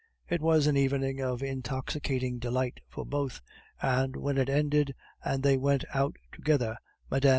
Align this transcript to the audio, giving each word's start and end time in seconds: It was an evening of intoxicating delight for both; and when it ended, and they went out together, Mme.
It 0.27 0.41
was 0.41 0.65
an 0.65 0.75
evening 0.75 1.21
of 1.21 1.43
intoxicating 1.43 2.39
delight 2.39 2.79
for 2.89 3.05
both; 3.05 3.39
and 3.83 4.15
when 4.15 4.39
it 4.39 4.49
ended, 4.49 4.95
and 5.23 5.43
they 5.43 5.57
went 5.57 5.83
out 5.93 6.15
together, 6.33 6.77
Mme. 7.11 7.29